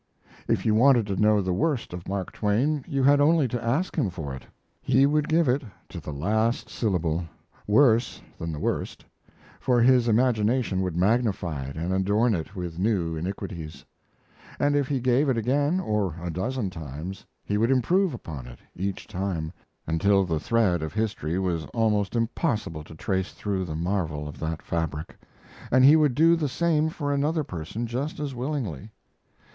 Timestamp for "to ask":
3.47-3.95